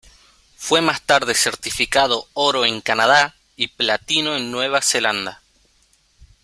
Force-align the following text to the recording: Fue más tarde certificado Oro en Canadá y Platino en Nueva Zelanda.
Fue 0.55 0.81
más 0.81 1.03
tarde 1.03 1.35
certificado 1.35 2.27
Oro 2.33 2.65
en 2.65 2.81
Canadá 2.81 3.35
y 3.55 3.67
Platino 3.67 4.35
en 4.35 4.49
Nueva 4.51 4.81
Zelanda. 4.81 5.43